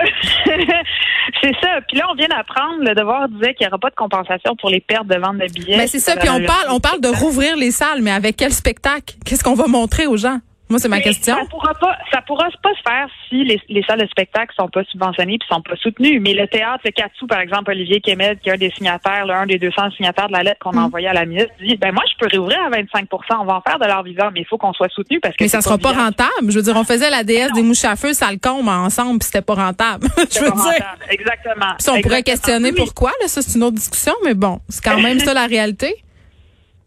c'est 1.42 1.54
ça. 1.62 1.80
Puis 1.88 1.96
là, 1.96 2.06
on 2.10 2.14
vient 2.14 2.28
d'apprendre, 2.28 2.80
le 2.80 2.94
devoir 2.94 3.28
disait 3.30 3.54
qu'il 3.54 3.66
n'y 3.66 3.68
aura 3.68 3.78
pas 3.78 3.90
de 3.90 3.94
compensation 3.94 4.54
pour 4.56 4.68
les 4.68 4.80
pertes 4.80 5.06
de 5.06 5.16
vente 5.16 5.38
de 5.38 5.46
billets. 5.46 5.78
Mais 5.78 5.86
c'est 5.86 5.98
ça, 5.98 6.16
puis 6.16 6.28
on 6.28 6.44
parle, 6.44 6.66
on 6.68 6.80
parle 6.80 7.00
de 7.00 7.08
rouvrir 7.08 7.56
les 7.56 7.70
salles, 7.70 8.02
mais 8.02 8.10
avec 8.10 8.36
quel 8.36 8.52
spectacle? 8.52 9.16
Qu'est-ce 9.24 9.42
qu'on 9.42 9.54
va 9.54 9.66
montrer 9.66 10.06
aux 10.06 10.16
gens? 10.16 10.38
Moi, 10.70 10.78
c'est 10.78 10.88
ma 10.88 11.00
question. 11.00 11.34
Ça 11.36 11.44
pourra 11.50 11.74
pas, 11.74 11.96
ça 12.12 12.22
pourra 12.22 12.48
pas 12.62 12.70
se 12.74 12.82
faire 12.88 13.08
si 13.28 13.44
les, 13.44 13.60
les 13.68 13.82
salles 13.82 14.00
de 14.00 14.06
spectacle 14.06 14.54
sont 14.56 14.68
pas 14.68 14.84
subventionnées 14.84 15.36
puis 15.38 15.48
sont 15.52 15.60
pas 15.62 15.74
soutenues. 15.76 16.20
Mais 16.20 16.32
le 16.32 16.46
théâtre, 16.46 16.80
le 16.84 16.92
Katsu, 16.92 17.26
par 17.26 17.40
exemple, 17.40 17.70
Olivier 17.72 18.00
Kemed, 18.00 18.38
qui 18.40 18.48
est 18.48 18.52
un 18.52 18.56
des 18.56 18.70
signataires, 18.70 19.26
là, 19.26 19.40
un 19.40 19.46
des 19.46 19.58
200 19.58 19.90
signataires 19.96 20.28
de 20.28 20.32
la 20.32 20.42
lettre 20.44 20.60
qu'on 20.60 20.70
a 20.70 20.80
Mm. 20.80 20.84
envoyée 20.84 21.08
à 21.08 21.12
la 21.12 21.26
ministre, 21.26 21.50
dit, 21.60 21.76
ben 21.76 21.92
moi, 21.92 22.02
je 22.10 22.16
peux 22.18 22.28
réouvrir 22.30 22.58
à 22.64 22.70
25% 22.70 23.40
On 23.40 23.44
va 23.44 23.56
en 23.56 23.60
faire 23.62 23.78
de 23.78 23.84
l'art 23.86 24.02
vivant, 24.04 24.30
mais 24.32 24.40
il 24.40 24.46
faut 24.46 24.58
qu'on 24.58 24.72
soit 24.72 24.88
soutenu 24.90 25.18
parce 25.20 25.36
que 25.36 25.42
Mais 25.44 25.48
ça 25.48 25.60
sera 25.60 25.76
pas 25.76 25.92
rentable. 25.92 26.30
Je 26.50 26.54
veux 26.56 26.62
dire, 26.62 26.76
on 26.76 26.84
faisait 26.84 27.10
la 27.10 27.24
déesse 27.24 27.52
des 27.52 27.62
mouches 27.62 27.84
à 27.84 27.96
feu, 27.96 28.12
ça 28.12 28.30
le 28.30 28.38
combe 28.38 28.68
ensemble, 28.68 29.18
puis 29.18 29.26
c'était 29.26 29.42
pas 29.42 29.54
rentable. 29.54 30.06
Je 30.30 30.38
veux 30.38 30.50
pas 30.50 30.56
dire. 30.56 30.64
rentable. 30.64 31.04
Exactement. 31.10 31.74
Puis 31.78 31.88
on 31.90 32.00
pourrait 32.00 32.22
questionner 32.22 32.70
Oui. 32.70 32.76
pourquoi, 32.78 33.10
là, 33.20 33.26
ça 33.28 33.42
c'est 33.42 33.56
une 33.58 33.64
autre 33.64 33.76
discussion, 33.76 34.14
mais 34.24 34.34
bon, 34.34 34.60
c'est 34.68 34.84
quand 34.84 35.00
même 35.00 35.18
ça 35.20 35.34
la 35.34 35.46
réalité. 35.46 35.96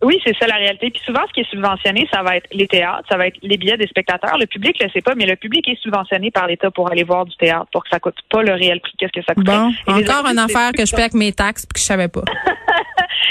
Oui, 0.03 0.19
c'est 0.25 0.35
ça 0.38 0.47
la 0.47 0.55
réalité. 0.55 0.89
Puis 0.91 1.01
souvent, 1.05 1.21
ce 1.27 1.33
qui 1.33 1.41
est 1.41 1.50
subventionné, 1.50 2.07
ça 2.13 2.21
va 2.23 2.38
être 2.38 2.47
les 2.51 2.67
théâtres, 2.67 3.07
ça 3.09 3.17
va 3.17 3.27
être 3.27 3.38
les 3.41 3.57
billets 3.57 3.77
des 3.77 3.88
spectateurs. 3.88 4.38
Le 4.38 4.45
public 4.45 4.75
le 4.83 4.89
sait 4.89 5.01
pas, 5.01 5.15
mais 5.15 5.25
le 5.25 5.35
public 5.35 5.67
est 5.67 5.81
subventionné 5.81 6.29
par 6.31 6.47
l'État 6.47 6.69
pour 6.71 6.91
aller 6.91 7.03
voir 7.03 7.25
du 7.25 7.35
théâtre, 7.38 7.67
pour 7.71 7.83
que 7.83 7.89
ça 7.89 8.00
coûte 8.00 8.17
pas 8.29 8.44
le 8.44 8.53
réel 8.53 8.79
prix. 8.81 8.94
Qu'est-ce 8.97 9.11
que 9.13 9.25
ça 9.25 9.33
coûte 9.33 9.45
Bon, 9.45 9.71
encore 9.88 10.27
une 10.29 10.39
affaire 10.39 10.71
que 10.73 10.85
je 10.85 10.91
paie 10.95 11.01
avec 11.03 11.13
mes 11.13 11.31
taxes 11.31 11.65
puis 11.65 11.73
que 11.73 11.79
je 11.79 11.85
savais 11.85 12.07
pas. 12.09 12.23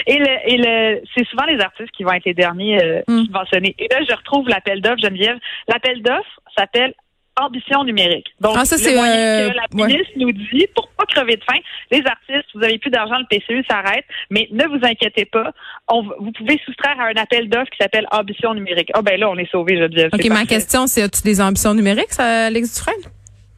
Et 0.07 0.19
le, 0.19 0.27
et 0.47 0.57
le, 0.57 1.03
c'est 1.17 1.25
souvent 1.29 1.45
les 1.45 1.61
artistes 1.61 1.91
qui 1.93 2.03
vont 2.03 2.13
être 2.13 2.25
les 2.25 2.35
derniers 2.35 2.83
euh, 2.83 3.03
Mm. 3.07 3.25
subventionnés. 3.25 3.75
Et 3.79 3.89
là, 3.91 3.99
je 4.09 4.15
retrouve 4.15 4.49
l'appel 4.49 4.81
d'offres, 4.81 4.99
Geneviève. 5.03 5.37
L'appel 5.69 6.03
d'offres 6.03 6.41
s'appelle 6.57 6.95
ambition 7.41 7.85
numérique. 7.85 8.27
Donc, 8.41 8.55
Ah, 8.59 8.65
ça, 8.65 8.77
le 8.77 8.83
c'est, 8.83 8.95
moyen 8.95 9.15
euh, 9.17 9.51
que 9.51 9.55
la 9.57 9.63
ouais. 9.83 9.87
ministre 9.93 10.13
nous 10.17 10.33
dit, 10.33 10.67
pour 10.75 10.89
pas 10.89 11.05
crever 11.07 11.37
de 11.37 11.43
faim, 11.45 11.59
les 11.91 12.03
artistes, 12.07 12.49
vous 12.55 12.63
avez 12.63 12.79
plus 12.79 12.91
d'argent, 12.91 13.17
le 13.19 13.27
PCU 13.29 13.65
s'arrête, 13.71 14.05
mais 14.31 14.49
ne 14.53 14.65
vous 14.67 14.85
inquiétez 14.87 15.25
pas, 15.25 15.53
on, 15.89 16.03
vous 16.03 16.33
pouvez 16.33 16.61
soustraire 16.65 16.99
à 17.01 17.05
un 17.05 17.15
appel 17.23 17.49
d'offres 17.49 17.71
qui 17.71 17.79
s'appelle 17.81 18.07
ambition 18.11 18.55
numérique. 18.55 18.91
Ah 18.95 19.03
ben 19.03 19.19
là, 19.19 19.31
on 19.31 19.37
est 19.39 19.51
sauvé, 19.51 19.77
Geneviève. 19.77 20.11
OK, 20.13 20.21
c'est 20.23 20.29
ma 20.29 20.35
parfait. 20.37 20.47
question, 20.49 20.87
c'est 20.87 21.03
as-tu 21.03 21.23
des 21.23 21.41
ambitions 21.41 21.75
numériques, 21.75 22.13
ça, 22.13 22.47
Alex 22.47 22.75
Dufresne? 22.75 23.13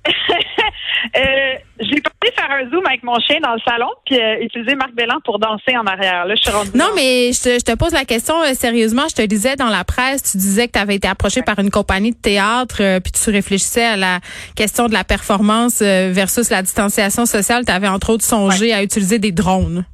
Euh, 1.16 1.54
j'ai 1.80 2.00
pensé 2.00 2.34
faire 2.34 2.50
un 2.50 2.70
zoom 2.70 2.86
avec 2.86 3.02
mon 3.02 3.18
chien 3.20 3.38
dans 3.40 3.54
le 3.54 3.60
salon, 3.66 3.88
puis 4.06 4.18
euh, 4.18 4.42
utiliser 4.42 4.74
Marc 4.74 4.94
Bellan 4.94 5.18
pour 5.24 5.38
danser 5.38 5.76
en 5.76 5.86
arrière. 5.86 6.26
Là, 6.26 6.34
je 6.36 6.42
suis 6.42 6.50
rendue 6.50 6.70
Non, 6.74 6.86
mais 6.94 7.32
je 7.32 7.42
te, 7.42 7.48
je 7.58 7.64
te 7.64 7.76
pose 7.76 7.92
la 7.92 8.04
question 8.04 8.40
euh, 8.42 8.54
sérieusement. 8.54 9.02
Je 9.08 9.14
te 9.14 9.22
disais 9.22 9.56
dans 9.56 9.68
la 9.68 9.84
presse, 9.84 10.32
tu 10.32 10.38
disais 10.38 10.68
que 10.68 10.72
tu 10.72 10.78
avais 10.78 10.96
été 10.96 11.08
approché 11.08 11.42
par 11.42 11.58
une 11.58 11.70
compagnie 11.70 12.12
de 12.12 12.16
théâtre, 12.16 12.76
euh, 12.80 13.00
puis 13.00 13.12
tu 13.12 13.30
réfléchissais 13.30 13.84
à 13.84 13.96
la 13.96 14.20
question 14.56 14.86
de 14.88 14.92
la 14.92 15.04
performance 15.04 15.80
euh, 15.82 16.10
versus 16.12 16.50
la 16.50 16.62
distanciation 16.62 17.26
sociale. 17.26 17.64
Tu 17.64 17.72
avais 17.72 17.88
entre 17.88 18.10
autres 18.10 18.24
songé 18.24 18.72
à 18.72 18.82
utiliser 18.82 19.18
des 19.18 19.32
drones. 19.32 19.84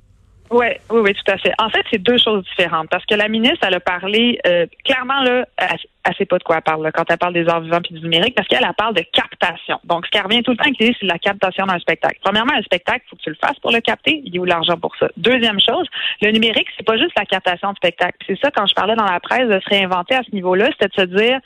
Oui, 0.51 0.67
oui, 0.91 1.01
oui, 1.01 1.15
tout 1.15 1.31
à 1.33 1.39
fait. 1.39 1.53
En 1.59 1.71
fait, 1.71 1.85
c'est 1.91 2.03
deux 2.03 2.19
choses 2.19 2.45
différentes 2.45 2.89
parce 2.91 3.07
que 3.07 3.15
la 3.15 3.29
ministre, 3.29 3.61
elle 3.63 3.75
a 3.75 3.81
parlé 3.81 4.41
euh, 4.49 4.67
clairement 4.85 5.23
là, 5.23 5.47
elle, 5.57 5.79
elle 6.05 6.15
sait 6.17 6.27
pas 6.27 6.39
de 6.39 6.43
quoi 6.43 6.57
elle 6.57 6.63
parle 6.63 6.83
là, 6.83 6.91
quand 6.91 7.05
elle 7.09 7.19
parle 7.19 7.35
des 7.35 7.49
arts 7.49 7.61
vivants 7.61 7.81
puis 7.81 7.95
du 7.95 8.01
numérique 8.01 8.35
parce 8.35 8.49
qu'elle 8.49 8.65
elle 8.67 8.75
parle 8.75 8.95
de 8.95 9.05
captation. 9.13 9.79
Donc, 9.85 10.07
ce 10.07 10.11
qui 10.11 10.19
revient 10.19 10.43
tout 10.43 10.51
le 10.51 10.57
temps 10.57 10.71
c'est 10.77 11.07
la 11.07 11.19
captation 11.19 11.67
d'un 11.67 11.79
spectacle. 11.79 12.19
Premièrement, 12.25 12.55
un 12.55 12.63
spectacle, 12.63 13.05
faut 13.09 13.15
que 13.15 13.23
tu 13.23 13.31
le 13.31 13.37
fasses 13.41 13.61
pour 13.61 13.71
le 13.71 13.81
capter. 13.81 14.23
Il 14.25 14.35
y 14.35 14.39
a 14.39 14.41
où 14.41 14.45
l'argent 14.45 14.77
pour 14.77 14.97
ça? 14.97 15.09
Deuxième 15.17 15.61
chose, 15.61 15.87
le 16.21 16.33
numérique, 16.33 16.67
c'est 16.77 16.87
pas 16.87 16.97
juste 16.97 17.13
la 17.17 17.27
captation 17.27 17.71
de 17.71 17.77
spectacle. 17.77 18.17
C'est 18.27 18.39
ça 18.41 18.51
quand 18.51 18.67
je 18.67 18.75
parlais 18.75 18.97
dans 18.97 19.05
la 19.05 19.21
presse 19.21 19.49
de 19.49 19.61
se 19.61 19.69
réinventer 19.69 20.17
à 20.17 20.23
ce 20.29 20.35
niveau-là, 20.35 20.69
c'était 20.73 20.89
de 20.89 21.13
se 21.13 21.17
dire, 21.17 21.39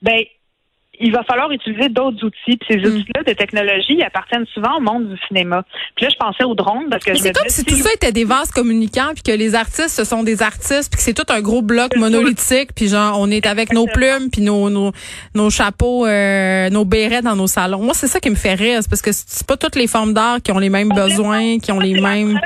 ben 0.00 0.20
il 1.00 1.12
va 1.12 1.22
falloir 1.24 1.50
utiliser 1.50 1.88
d'autres 1.88 2.24
outils. 2.24 2.56
Puis 2.56 2.66
ces 2.68 2.76
outils-là 2.78 3.22
de 3.22 3.32
technologie, 3.32 3.94
ils 3.98 4.02
appartiennent 4.02 4.46
souvent 4.52 4.76
au 4.78 4.80
monde 4.80 5.08
du 5.08 5.16
cinéma. 5.26 5.64
Puis 5.96 6.06
là, 6.06 6.10
je 6.12 6.16
pensais 6.16 6.44
aux 6.44 6.54
drones 6.54 6.88
parce 6.90 7.04
que 7.04 7.14
c'est 7.14 7.28
me 7.28 7.34
comme 7.34 7.48
si 7.48 7.64
tout 7.64 7.74
ça 7.74 7.90
était 7.94 8.12
des 8.12 8.24
vases 8.24 8.50
communicants, 8.50 9.12
puis 9.14 9.22
que 9.22 9.36
les 9.36 9.54
artistes, 9.54 9.90
ce 9.90 10.04
sont 10.04 10.22
des 10.22 10.42
artistes, 10.42 10.90
puis 10.90 10.98
que 10.98 11.02
c'est 11.02 11.14
tout 11.14 11.30
un 11.32 11.40
gros 11.40 11.62
bloc 11.62 11.96
monolithique, 11.96 12.70
puis 12.74 12.88
genre, 12.88 13.18
on 13.18 13.30
est 13.30 13.46
avec 13.46 13.72
nos 13.72 13.86
plumes, 13.86 14.30
puis 14.30 14.42
nos, 14.42 14.70
nos, 14.70 14.92
nos 15.34 15.50
chapeaux, 15.50 16.06
euh, 16.06 16.70
nos 16.70 16.84
bérets 16.84 17.22
dans 17.22 17.36
nos 17.36 17.46
salons. 17.46 17.82
Moi, 17.82 17.94
c'est 17.94 18.08
ça 18.08 18.20
qui 18.20 18.30
me 18.30 18.36
fait 18.36 18.54
rire, 18.54 18.80
parce 18.88 19.02
que 19.02 19.10
c'est 19.12 19.46
pas 19.46 19.56
toutes 19.56 19.76
les 19.76 19.86
formes 19.86 20.14
d'art 20.14 20.38
qui 20.42 20.52
ont 20.52 20.58
les 20.58 20.70
mêmes 20.70 20.90
besoins, 20.90 21.58
qui 21.58 21.72
ont 21.72 21.80
les 21.80 22.00
mêmes... 22.00 22.38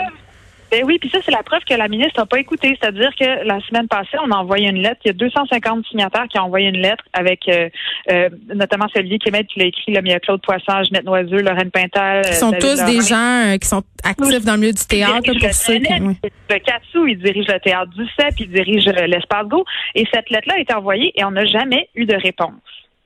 Ben 0.72 0.84
oui, 0.86 0.98
puis 0.98 1.10
ça, 1.10 1.18
c'est 1.22 1.30
la 1.30 1.42
preuve 1.42 1.60
que 1.68 1.74
la 1.74 1.86
ministre 1.86 2.18
n'a 2.18 2.24
pas 2.24 2.38
écouté. 2.38 2.78
C'est-à-dire 2.80 3.10
que 3.14 3.46
la 3.46 3.60
semaine 3.60 3.88
passée, 3.88 4.16
on 4.24 4.30
a 4.30 4.36
envoyé 4.36 4.70
une 4.70 4.78
lettre. 4.78 5.02
Il 5.04 5.08
y 5.08 5.10
a 5.10 5.12
250 5.12 5.84
signataires 5.86 6.24
qui 6.30 6.38
ont 6.38 6.44
envoyé 6.44 6.68
une 6.68 6.80
lettre 6.80 7.04
avec 7.12 7.46
euh, 7.46 7.68
euh, 8.10 8.30
notamment 8.54 8.86
Olivier 8.96 9.18
Kémet 9.18 9.44
qui 9.44 9.58
l'a 9.58 9.66
écrit, 9.66 9.92
là, 9.92 10.00
mais 10.00 10.08
il 10.08 10.12
y 10.12 10.16
a 10.16 10.20
Claude 10.20 10.40
Poisson, 10.40 10.82
Ginette 10.84 11.04
Noiseux, 11.04 11.42
Lorraine 11.42 11.70
Pintal. 11.70 12.22
Qui 12.24 12.32
sont 12.32 12.52
David 12.52 12.66
tous 12.66 12.84
des 12.86 13.02
gens 13.02 13.52
euh, 13.52 13.58
qui 13.58 13.68
sont 13.68 13.82
actifs 14.02 14.46
dans 14.46 14.54
le 14.54 14.60
milieu 14.60 14.72
du 14.72 14.86
théâtre, 14.86 15.20
Il 15.24 15.38
pour 15.38 15.46
le 15.46 15.52
ceux 15.52 15.78
qui... 15.78 15.92
Oui. 16.00 16.16
Le 16.48 16.58
Katsu, 16.58 17.10
il 17.10 17.18
dirige 17.18 17.48
le 17.48 17.60
théâtre 17.60 17.90
du 17.90 18.06
CEP, 18.18 18.40
il 18.40 18.50
dirige 18.50 18.88
euh, 18.88 19.06
l'Espace 19.06 19.46
Go. 19.48 19.66
Et 19.94 20.06
cette 20.10 20.30
lettre-là 20.30 20.54
a 20.56 20.60
été 20.60 20.72
envoyée 20.72 21.12
et 21.14 21.22
on 21.24 21.32
n'a 21.32 21.44
jamais 21.44 21.90
eu 21.94 22.06
de 22.06 22.16
réponse. 22.16 22.54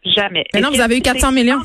Jamais. 0.04 0.44
Mais 0.54 0.60
non, 0.60 0.70
vous 0.70 0.80
avez 0.80 0.94
eu 0.94 1.02
c'est- 1.04 1.14
400 1.14 1.32
millions. 1.32 1.58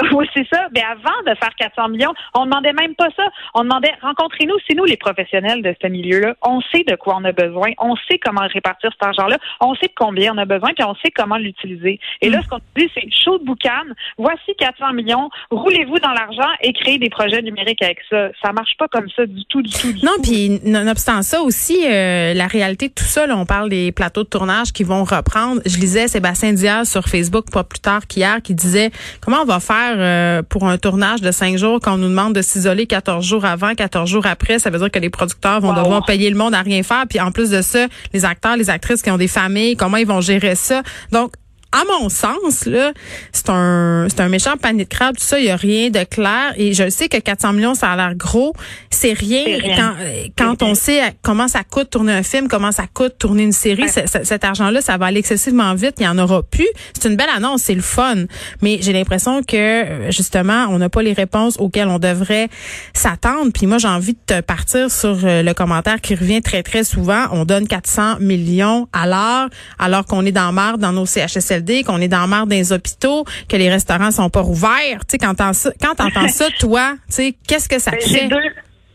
Oui, 0.12 0.26
c'est 0.34 0.46
ça. 0.52 0.68
Mais 0.74 0.82
avant 0.82 1.18
de 1.26 1.34
faire 1.36 1.54
400 1.56 1.88
millions, 1.88 2.12
on 2.34 2.44
demandait 2.44 2.72
même 2.72 2.94
pas 2.94 3.08
ça. 3.16 3.24
On 3.54 3.62
demandait 3.62 3.92
rencontrez-nous, 4.02 4.56
c'est 4.68 4.76
nous 4.76 4.84
les 4.84 4.96
professionnels 4.96 5.62
de 5.62 5.74
ce 5.80 5.88
milieu-là. 5.88 6.34
On 6.42 6.60
sait 6.72 6.84
de 6.84 6.96
quoi 6.96 7.16
on 7.18 7.24
a 7.24 7.32
besoin, 7.32 7.70
on 7.78 7.94
sait 8.08 8.18
comment 8.18 8.46
répartir 8.52 8.90
cet 8.92 9.02
argent-là, 9.02 9.38
on 9.60 9.74
sait 9.74 9.86
de 9.86 9.92
combien 9.96 10.34
on 10.34 10.38
a 10.38 10.44
besoin, 10.44 10.70
puis 10.74 10.84
on 10.84 10.94
sait 10.96 11.10
comment 11.14 11.36
l'utiliser. 11.36 12.00
Et 12.20 12.28
là, 12.28 12.38
mm. 12.38 12.42
ce 12.42 12.48
qu'on 12.48 12.58
dit, 12.76 12.90
c'est 12.94 13.08
chaud 13.24 13.38
de 13.38 13.44
boucan. 13.44 13.70
Voici 14.18 14.54
400 14.58 14.92
millions. 14.92 15.30
Roulez-vous 15.50 15.98
dans 15.98 16.12
l'argent 16.12 16.48
et 16.60 16.72
créez 16.72 16.98
des 16.98 17.10
projets 17.10 17.42
numériques 17.42 17.82
avec 17.82 17.98
ça. 18.08 18.28
Ça 18.42 18.52
marche 18.52 18.76
pas 18.78 18.88
comme 18.88 19.08
ça 19.14 19.26
du 19.26 19.44
tout, 19.46 19.62
du 19.62 19.72
tout. 19.72 19.92
non, 20.02 20.12
puis 20.22 20.60
nonobstant 20.64 21.22
ça 21.22 21.42
aussi, 21.42 21.86
euh, 21.86 22.34
la 22.34 22.46
réalité 22.46 22.88
de 22.88 22.94
tout 22.94 23.04
ça, 23.04 23.26
là, 23.26 23.36
on 23.36 23.46
parle 23.46 23.68
des 23.68 23.92
plateaux 23.92 24.24
de 24.24 24.28
tournage 24.28 24.72
qui 24.72 24.84
vont 24.84 25.04
reprendre. 25.04 25.60
Je 25.66 25.78
lisais 25.78 26.08
Sébastien 26.08 26.52
Diaz 26.52 26.90
sur 26.90 27.04
Facebook 27.04 27.50
pas 27.52 27.64
plus 27.64 27.80
tard 27.80 28.06
qu'hier 28.06 28.42
qui 28.42 28.54
disait 28.54 28.90
comment 29.20 29.42
on 29.42 29.46
va 29.46 29.60
faire 29.60 29.89
euh, 29.98 30.42
pour 30.42 30.68
un 30.68 30.78
tournage 30.78 31.20
de 31.20 31.30
cinq 31.30 31.56
jours 31.56 31.80
quand 31.82 31.94
on 31.94 31.98
nous 31.98 32.08
demande 32.08 32.34
de 32.34 32.42
s'isoler 32.42 32.86
14 32.86 33.24
jours 33.24 33.44
avant, 33.44 33.74
14 33.74 34.08
jours 34.08 34.26
après. 34.26 34.58
Ça 34.58 34.70
veut 34.70 34.78
dire 34.78 34.90
que 34.90 34.98
les 34.98 35.10
producteurs 35.10 35.60
vont 35.60 35.72
devoir 35.72 36.04
payer 36.04 36.30
le 36.30 36.36
monde 36.36 36.54
à 36.54 36.62
rien 36.62 36.82
faire. 36.82 37.04
Puis 37.08 37.20
en 37.20 37.32
plus 37.32 37.50
de 37.50 37.62
ça, 37.62 37.86
les 38.12 38.24
acteurs, 38.24 38.56
les 38.56 38.70
actrices 38.70 39.02
qui 39.02 39.10
ont 39.10 39.18
des 39.18 39.28
familles, 39.28 39.76
comment 39.76 39.96
ils 39.96 40.06
vont 40.06 40.20
gérer 40.20 40.54
ça? 40.54 40.82
Donc, 41.12 41.32
à 41.72 41.82
mon 41.84 42.08
sens, 42.08 42.66
là, 42.66 42.92
c'est 43.32 43.48
un, 43.48 44.06
c'est 44.08 44.20
un 44.20 44.28
méchant 44.28 44.56
panier 44.56 44.84
de 44.84 44.88
crabe. 44.88 45.16
Tout 45.16 45.24
ça, 45.24 45.38
il 45.38 45.46
y 45.46 45.50
a 45.50 45.56
rien 45.56 45.90
de 45.90 46.02
clair. 46.04 46.52
Et 46.56 46.72
je 46.72 46.88
sais 46.90 47.08
que 47.08 47.18
400 47.18 47.52
millions, 47.52 47.74
ça 47.74 47.90
a 47.90 47.96
l'air 47.96 48.14
gros. 48.16 48.54
C'est 48.90 49.12
rien, 49.12 49.44
quand, 49.76 49.94
quand 50.36 50.62
on 50.62 50.74
sait 50.74 51.00
comment 51.22 51.48
ça 51.48 51.62
coûte 51.62 51.90
tourner 51.90 52.12
un 52.12 52.22
film, 52.22 52.48
comment 52.48 52.72
ça 52.72 52.84
coûte 52.92 53.14
tourner 53.18 53.44
une 53.44 53.52
série. 53.52 53.88
Cet 53.88 54.44
argent-là, 54.44 54.80
ça 54.80 54.96
va 54.96 55.06
aller 55.06 55.20
excessivement 55.20 55.74
vite. 55.74 55.94
Il 56.00 56.04
y 56.04 56.08
en 56.08 56.18
aura 56.18 56.42
plus. 56.42 56.68
C'est 56.98 57.08
une 57.08 57.16
belle 57.16 57.30
annonce, 57.34 57.62
c'est 57.62 57.74
le 57.74 57.82
fun. 57.82 58.24
Mais 58.62 58.78
j'ai 58.80 58.92
l'impression 58.92 59.42
que 59.42 60.10
justement, 60.10 60.66
on 60.70 60.78
n'a 60.78 60.88
pas 60.88 61.02
les 61.02 61.12
réponses 61.12 61.56
auxquelles 61.58 61.88
on 61.88 61.98
devrait 61.98 62.48
s'attendre. 62.94 63.52
Puis 63.52 63.66
moi, 63.66 63.78
j'ai 63.78 63.88
envie 63.88 64.14
de 64.14 64.18
te 64.26 64.40
partir 64.40 64.90
sur 64.90 65.18
euh, 65.24 65.42
le 65.42 65.54
commentaire 65.54 66.00
qui 66.00 66.14
revient 66.14 66.42
très 66.42 66.62
très 66.62 66.84
souvent. 66.84 67.26
On 67.32 67.44
donne 67.44 67.66
400 67.68 68.18
millions 68.20 68.88
à 68.92 69.06
l'heure, 69.06 69.48
alors 69.78 70.04
qu'on 70.04 70.26
est 70.26 70.32
dans 70.32 70.52
marre 70.52 70.78
dans 70.78 70.92
nos 70.92 71.06
CHSL 71.06 71.59
qu'on 71.84 72.00
est 72.00 72.08
dans 72.08 72.20
la 72.20 72.26
marre 72.26 72.46
des 72.46 72.72
hôpitaux, 72.72 73.24
que 73.48 73.56
les 73.56 73.70
restaurants 73.70 74.10
sont 74.10 74.30
pas 74.30 74.42
ouverts. 74.42 75.00
Tu 75.08 75.12
sais, 75.12 75.18
quand 75.18 75.34
t'entends 75.34 75.52
ça, 75.52 75.70
quand 75.80 75.94
t'entends 75.94 76.28
ça, 76.28 76.46
toi, 76.58 76.94
tu 77.08 77.14
sais, 77.14 77.34
qu'est-ce 77.46 77.68
que 77.68 77.78
ça 77.78 77.90
ben, 77.92 78.00
fait? 78.00 78.28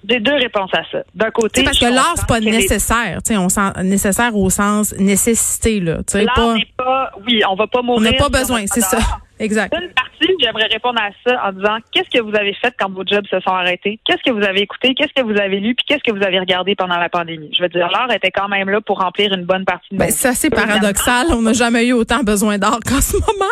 J'ai 0.08 0.20
deux 0.20 0.36
réponses 0.36 0.72
à 0.74 0.84
ça. 0.92 1.00
D'un 1.16 1.32
côté, 1.32 1.64
parce 1.64 1.80
que 1.80 1.86
l'art 1.86 2.14
c'est 2.16 2.28
pas 2.28 2.40
nécessaire, 2.40 3.24
tu 3.24 3.34
sais, 3.34 3.38
on 3.38 3.50
sent 3.50 3.72
nécessaire 3.84 4.36
au 4.36 4.50
sens 4.50 4.94
nécessité 5.00 5.80
là, 5.80 5.98
tu 6.08 6.20
sais 6.20 6.26
pas. 6.26 6.56
pas. 6.78 7.12
Oui, 7.26 7.42
on 7.50 7.56
va 7.56 7.66
pas 7.68 7.82
mourir. 7.82 8.08
On 8.08 8.12
n'a 8.12 8.18
pas 8.18 8.30
besoin, 8.30 8.66
c'est 8.68 8.82
ça. 8.82 9.00
Exact. 9.40 9.74
Une 9.76 9.90
j'aimerais 10.40 10.68
répondre 10.68 11.00
à 11.02 11.10
ça 11.26 11.48
en 11.48 11.52
disant 11.52 11.78
qu'est-ce 11.92 12.10
que 12.10 12.22
vous 12.22 12.36
avez 12.36 12.54
fait 12.54 12.74
quand 12.80 12.92
vos 12.92 13.04
jobs 13.06 13.26
se 13.28 13.40
sont 13.40 13.52
arrêtés? 13.52 14.00
Qu'est-ce 14.06 14.24
que 14.24 14.32
vous 14.32 14.44
avez 14.44 14.62
écouté? 14.62 14.94
Qu'est-ce 14.94 15.14
que 15.14 15.26
vous 15.26 15.40
avez 15.40 15.60
lu? 15.60 15.76
Puis 15.76 15.86
qu'est-ce 15.88 16.04
que 16.04 16.16
vous 16.16 16.24
avez 16.24 16.40
regardé 16.40 16.76
pendant 16.76 16.98
la 16.98 17.10
pandémie? 17.10 17.52
Je 17.58 17.64
veux 17.64 17.70
dire, 17.70 17.90
l'art 17.92 18.12
était 18.12 18.32
quand 18.32 18.48
même 18.48 18.70
là 18.70 18.82
pour 18.82 19.00
remplir 19.00 19.34
une 19.34 19.46
bonne 19.46 19.66
partie 19.66 19.88
de. 19.92 19.98
Ben, 19.98 20.10
c'est 20.10 20.30
assez 20.30 20.50
paradoxal. 20.50 21.28
On 21.32 21.42
n'a 21.42 21.54
jamais 21.54 21.88
eu 21.88 21.94
autant 21.94 22.24
besoin 22.24 22.58
d'art 22.58 22.80
qu'en 22.86 23.02
ce 23.02 23.18
moment. 23.18 23.52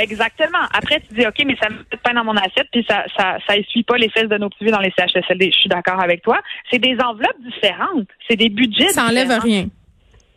Exactement. 0.00 0.66
Après, 0.72 1.00
tu 1.00 1.14
dis, 1.14 1.26
OK, 1.26 1.44
mais 1.44 1.56
ça 1.62 1.68
me 1.68 1.76
fait 1.90 2.00
pas 2.02 2.14
dans 2.14 2.24
mon 2.24 2.36
assiette, 2.36 2.68
puis 2.72 2.84
ça, 2.88 3.04
ça, 3.16 3.36
ça 3.46 3.56
essuie 3.56 3.82
pas 3.82 3.98
les 3.98 4.08
fesses 4.08 4.28
de 4.28 4.38
nos 4.38 4.48
petits 4.48 4.70
dans 4.70 4.80
les 4.80 4.92
CHSLD. 4.96 5.50
Je 5.52 5.58
suis 5.58 5.68
d'accord 5.68 6.00
avec 6.00 6.22
toi. 6.22 6.40
C'est 6.70 6.78
des 6.78 6.96
enveloppes 7.04 7.40
différentes. 7.44 8.08
C'est 8.28 8.36
des 8.36 8.48
budgets 8.48 8.88
Ça 8.88 9.04
enlève 9.04 9.30
rien 9.42 9.66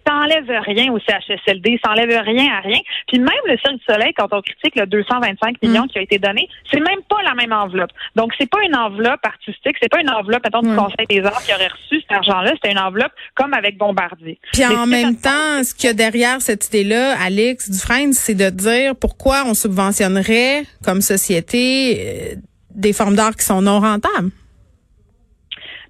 ça 0.06 0.14
enlève 0.14 0.50
rien 0.66 0.92
au 0.92 1.00
CHSLD, 1.00 1.80
ça 1.84 1.92
enlève 1.92 2.10
rien 2.24 2.54
à 2.54 2.60
rien. 2.60 2.80
Puis 3.08 3.20
même 3.20 3.30
le 3.46 3.58
Cirque 3.58 3.78
du 3.78 3.84
Soleil, 3.88 4.14
quand 4.18 4.28
on 4.32 4.42
critique 4.42 4.76
le 4.76 4.86
225 4.86 5.62
millions 5.62 5.86
mm. 5.86 5.88
qui 5.88 6.00
a 6.00 6.02
été 6.02 6.20
donné, 6.20 6.48
c'est 6.72 6.80
même 6.80 7.02
pas 7.10 7.22
la 7.24 7.34
même 7.34 7.52
enveloppe. 7.52 7.92
Donc 8.16 8.34
c'est 8.38 8.50
pas 8.50 8.64
une 8.64 8.76
enveloppe 8.76 9.26
artistique, 9.26 9.76
c'est 9.82 9.90
pas 9.90 10.02
une 10.02 10.10
enveloppe 10.10 10.44
mettons 10.44 10.62
du 10.62 10.76
Conseil 10.76 11.06
des 11.10 11.24
arts 11.24 11.44
qui 11.44 11.54
aurait 11.54 11.68
reçu 11.68 12.02
cet 12.02 12.12
argent-là, 12.12 12.52
c'était 12.56 12.72
une 12.72 12.80
enveloppe 12.80 13.12
comme 13.34 13.54
avec 13.54 13.78
Bombardier. 13.78 14.40
Puis 14.54 14.66
en 14.66 14.86
même 14.86 15.16
temps, 15.16 15.64
ce 15.64 15.74
qu'il 15.74 15.88
y 15.88 15.90
a 15.90 15.94
derrière 15.94 16.42
cette 16.42 16.68
idée-là, 16.68 17.16
Alex 17.22 17.70
Dufresne, 17.70 18.14
c'est 18.14 18.36
de 18.36 18.50
dire 18.50 18.96
pourquoi 18.96 19.44
on 19.46 19.54
subventionnerait 19.54 20.64
comme 20.84 21.02
société 21.02 22.00
euh, 22.00 22.36
des 22.74 22.94
formes 22.94 23.16
d'art 23.16 23.36
qui 23.36 23.46
sont 23.46 23.62
non 23.62 23.80
rentables. 23.80 24.32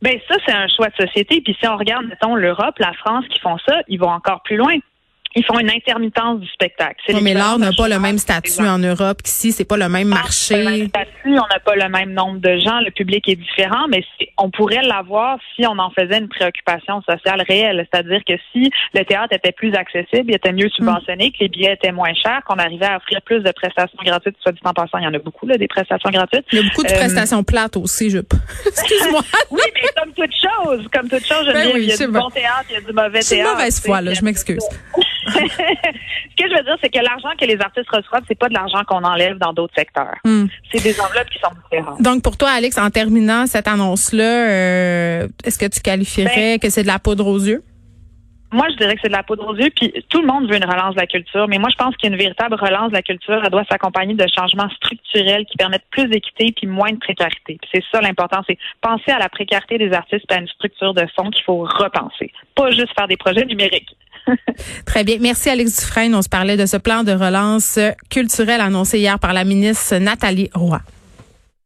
Ben 0.05 0.19
ça, 0.27 0.35
c'est 0.45 0.53
un 0.53 0.67
choix 0.67 0.89
de 0.89 1.07
société. 1.07 1.41
Puis 1.41 1.57
si 1.59 1.67
on 1.67 1.77
regarde, 1.77 2.05
mettons, 2.05 2.35
l'Europe, 2.35 2.77
la 2.77 2.93
France 2.93 3.25
qui 3.27 3.39
font 3.39 3.57
ça, 3.67 3.81
ils 3.87 3.99
vont 3.99 4.11
encore 4.11 4.43
plus 4.43 4.55
loin 4.55 4.75
ils 5.35 5.43
font 5.43 5.59
une 5.59 5.69
intermittence 5.69 6.39
du 6.39 6.47
spectacle. 6.47 6.95
Mais 7.21 7.33
l'art 7.33 7.59
n'a 7.59 7.71
pas 7.73 7.89
le 7.89 7.99
même 7.99 8.17
statut 8.17 8.61
en 8.61 8.79
Europe 8.79 9.21
qu'ici, 9.21 9.51
c'est 9.51 9.65
pas 9.65 9.75
le 9.75 9.89
même 9.89 10.07
marché. 10.07 10.57
Le 10.57 10.63
même 10.63 10.87
statut, 10.87 11.11
on 11.25 11.47
n'a 11.47 11.59
pas 11.63 11.75
le 11.75 11.89
même 11.89 12.13
nombre 12.13 12.39
de 12.39 12.57
gens, 12.57 12.79
le 12.79 12.91
public 12.91 13.27
est 13.27 13.35
différent, 13.35 13.87
mais 13.89 14.03
on 14.37 14.49
pourrait 14.49 14.81
l'avoir 14.83 15.37
si 15.55 15.65
on 15.67 15.77
en 15.77 15.89
faisait 15.91 16.19
une 16.19 16.29
préoccupation 16.29 17.01
sociale 17.01 17.43
réelle. 17.47 17.85
C'est-à-dire 17.91 18.21
que 18.25 18.33
si 18.53 18.71
le 18.93 19.03
théâtre 19.03 19.33
était 19.33 19.51
plus 19.51 19.73
accessible, 19.73 20.29
il 20.29 20.35
était 20.35 20.53
mieux 20.53 20.69
subventionné, 20.69 21.31
que 21.31 21.37
les 21.41 21.49
billets 21.49 21.73
étaient 21.73 21.91
moins 21.91 22.13
chers, 22.13 22.41
qu'on 22.47 22.55
arrivait 22.55 22.85
à 22.85 22.97
offrir 22.97 23.21
plus 23.21 23.41
de 23.41 23.51
prestations 23.51 23.99
gratuites, 24.05 24.37
soit 24.41 24.53
dit 24.53 24.59
en 24.63 24.73
passant, 24.73 24.99
il 24.99 25.03
y 25.03 25.07
en 25.07 25.13
a 25.13 25.19
beaucoup, 25.19 25.47
là, 25.47 25.57
des 25.57 25.67
prestations 25.67 26.09
gratuites. 26.11 26.45
Il 26.53 26.59
y 26.59 26.61
a 26.61 26.63
beaucoup 26.63 26.83
de 26.83 26.91
euh, 26.91 26.97
prestations 26.97 27.43
plates 27.43 27.75
aussi, 27.75 28.09
je 28.09 28.19
Excuse-moi. 28.65 29.21
oui, 29.51 29.61
mais 29.73 29.89
comme 30.01 30.13
toute 30.13 30.33
chose, 30.33 30.87
comme 30.93 31.09
toute 31.09 31.25
chose, 31.25 31.45
je 31.45 31.51
ben 31.51 31.71
il 31.75 31.83
y 31.83 31.91
a 31.91 31.97
du 31.97 32.07
bon 32.07 32.29
théâtre, 32.29 32.65
il 32.69 32.73
y 32.73 32.77
a 32.77 32.81
du 32.81 32.93
mauvais 32.93 33.19
théâtre. 33.19 33.25
C'est 33.25 33.43
mauvaise 33.43 33.81
foi, 33.81 34.01
là, 34.01 34.13
je 34.13 34.23
m'excuse. 34.23 34.63
Ce 35.25 36.43
que 36.43 36.49
je 36.49 36.55
veux 36.55 36.63
dire, 36.63 36.77
c'est 36.81 36.89
que 36.89 37.03
l'argent 37.03 37.29
que 37.39 37.45
les 37.45 37.59
artistes 37.59 37.89
reçoivent, 37.89 38.23
c'est 38.27 38.37
pas 38.37 38.49
de 38.49 38.53
l'argent 38.53 38.83
qu'on 38.87 39.03
enlève 39.03 39.37
dans 39.37 39.53
d'autres 39.53 39.73
secteurs. 39.75 40.15
Hmm. 40.23 40.45
C'est 40.71 40.83
des 40.83 40.99
enveloppes 40.99 41.29
qui 41.29 41.39
sont 41.39 41.51
différentes. 41.63 42.01
Donc, 42.01 42.23
pour 42.23 42.37
toi, 42.37 42.49
Alex, 42.49 42.77
en 42.77 42.89
terminant 42.89 43.47
cette 43.47 43.67
annonce-là, 43.67 44.49
euh, 44.49 45.27
est-ce 45.43 45.57
que 45.57 45.65
tu 45.65 45.81
qualifierais 45.81 46.53
ben, 46.53 46.59
que 46.59 46.69
c'est 46.69 46.83
de 46.83 46.87
la 46.87 46.99
poudre 46.99 47.27
aux 47.27 47.39
yeux? 47.39 47.63
Moi, 48.55 48.67
je 48.69 48.77
dirais 48.77 48.95
que 48.95 49.01
c'est 49.01 49.09
de 49.09 49.13
la 49.13 49.23
poudre 49.23 49.47
aux 49.47 49.55
yeux, 49.55 49.69
puis 49.75 49.91
tout 50.07 50.21
le 50.21 50.27
monde 50.27 50.49
veut 50.49 50.55
une 50.55 50.63
relance 50.63 50.95
de 50.95 50.99
la 51.01 51.07
culture, 51.07 51.47
mais 51.49 51.57
moi, 51.57 51.69
je 51.69 51.75
pense 51.75 51.93
qu'une 51.97 52.15
véritable 52.15 52.55
relance 52.55 52.89
de 52.89 52.93
la 52.93 53.01
culture, 53.01 53.41
elle 53.43 53.49
doit 53.49 53.65
s'accompagner 53.69 54.13
de 54.13 54.25
changements 54.33 54.69
structurels 54.69 55.45
qui 55.45 55.57
permettent 55.57 55.89
plus 55.89 56.07
d'équité 56.07 56.53
puis 56.55 56.65
moins 56.67 56.91
de 56.91 56.97
précarité. 56.97 57.57
C'est 57.73 57.83
ça 57.91 57.99
l'important, 57.99 58.43
c'est 58.47 58.57
penser 58.79 59.11
à 59.11 59.19
la 59.19 59.27
précarité 59.27 59.77
des 59.77 59.91
artistes 59.91 60.25
et 60.29 60.35
à 60.35 60.39
une 60.39 60.47
structure 60.47 60.93
de 60.93 61.05
fond 61.17 61.31
qu'il 61.31 61.43
faut 61.43 61.63
repenser, 61.63 62.31
pas 62.55 62.69
juste 62.71 62.93
faire 62.97 63.09
des 63.09 63.17
projets 63.17 63.45
numériques. 63.45 63.93
Très 64.85 65.03
bien. 65.03 65.17
Merci, 65.19 65.49
Alex 65.49 65.79
Dufresne. 65.79 66.15
On 66.15 66.21
se 66.21 66.29
parlait 66.29 66.57
de 66.57 66.65
ce 66.65 66.77
plan 66.77 67.03
de 67.03 67.11
relance 67.11 67.79
culturelle 68.09 68.61
annoncé 68.61 68.99
hier 68.99 69.19
par 69.19 69.33
la 69.33 69.43
ministre 69.43 69.97
Nathalie 69.97 70.49
Roy. 70.53 70.79